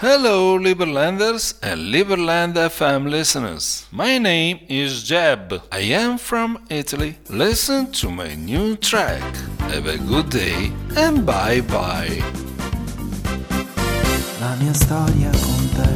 [0.00, 3.84] Hello, Liberlanders and Liberland FM listeners.
[3.90, 5.60] My name is Jeb.
[5.72, 7.16] I am from Italy.
[7.28, 9.20] Listen to my new track.
[9.72, 12.22] Have a good day and bye bye.
[14.38, 15.94] La mia storia con te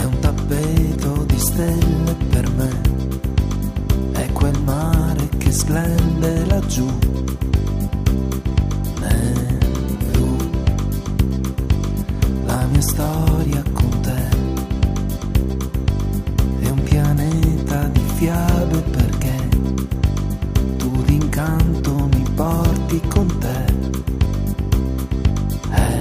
[0.00, 2.70] è un tappeto di stelle per me.
[4.12, 7.09] È quel mare che splende laggiù.
[12.80, 14.28] Mia storia con te
[16.60, 19.48] è un pianeta di fiabe perché
[20.78, 23.64] tu d'incanto mi porti con te.
[25.74, 26.00] Eh,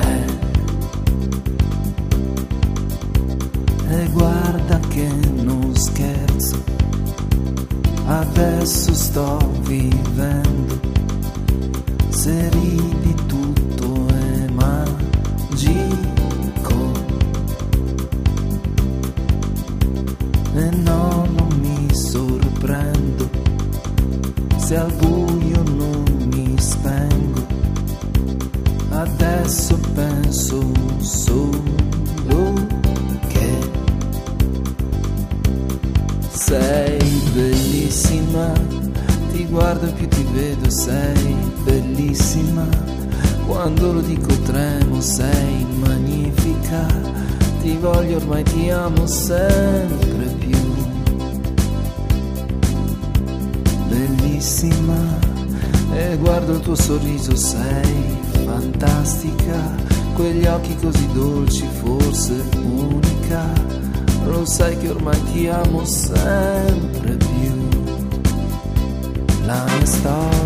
[0.00, 0.26] eh.
[3.94, 6.64] E guarda che non scherzo,
[8.06, 10.80] adesso sto vivendo,
[12.08, 12.48] se
[24.72, 27.46] se al buio non mi spengo,
[28.88, 32.54] adesso penso solo
[33.28, 33.70] che
[36.30, 38.52] sei bellissima,
[39.32, 42.66] ti guardo più ti vedo, sei bellissima,
[43.46, 46.86] quando lo dico tremo, sei magnifica,
[47.60, 50.21] ti voglio ormai ti amo sempre
[54.42, 55.18] bellissima,
[55.94, 59.74] e guardo il tuo sorriso, sei fantastica,
[60.14, 63.52] quegli occhi così dolci, forse unica
[64.26, 67.68] lo sai che ormai ti amo sempre più.
[69.44, 70.41] La mia storia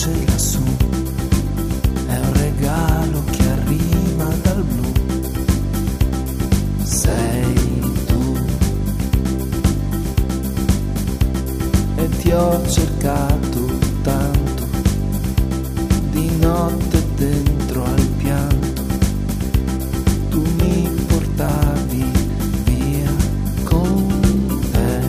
[0.00, 0.62] luce lassù
[2.06, 4.92] è un regalo che arriva dal blu.
[6.82, 8.36] Sei tu.
[11.96, 14.68] E ti ho cercato tanto,
[16.12, 18.82] di notte dentro al pianto.
[20.30, 22.04] Tu mi portavi
[22.64, 23.12] via
[23.64, 25.00] con te.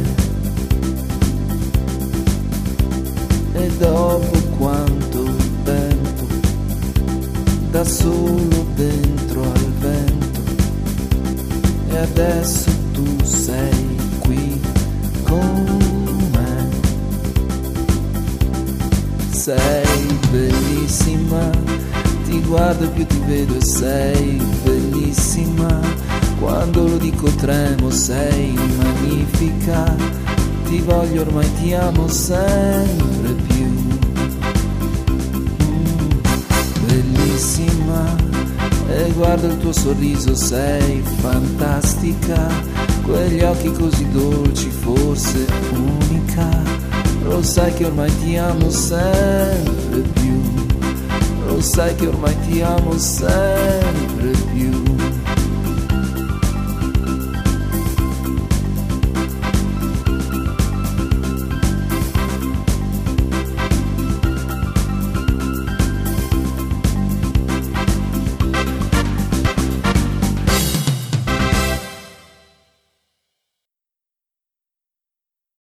[3.54, 4.31] E dopo
[7.72, 10.42] da solo dentro al vento
[11.90, 14.62] e adesso tu sei qui
[15.24, 15.80] con
[16.34, 16.70] me.
[19.32, 21.50] Sei bellissima,
[22.26, 25.80] ti guardo e più ti vedo e sei bellissima.
[26.40, 29.96] Quando lo dico tremo, sei magnifica.
[30.66, 33.91] Ti voglio ormai, ti amo sempre più.
[37.32, 38.16] Bellissima
[38.90, 42.48] e guardo il tuo sorriso, sei fantastica,
[43.04, 46.50] quegli occhi così dolci, forse unica,
[47.24, 50.42] lo sai che ormai ti amo sempre più,
[51.46, 53.71] lo sai che ormai ti amo sempre